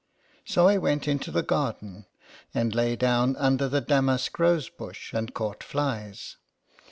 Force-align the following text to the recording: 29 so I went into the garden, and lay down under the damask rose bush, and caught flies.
29 0.45 0.45
so 0.51 0.67
I 0.67 0.77
went 0.79 1.07
into 1.07 1.29
the 1.29 1.43
garden, 1.43 2.07
and 2.55 2.73
lay 2.73 2.95
down 2.95 3.35
under 3.35 3.69
the 3.69 3.81
damask 3.81 4.39
rose 4.39 4.67
bush, 4.67 5.13
and 5.13 5.31
caught 5.31 5.63
flies. 5.63 6.37